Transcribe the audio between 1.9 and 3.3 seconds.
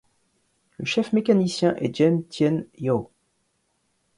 Jeme Tien Yow.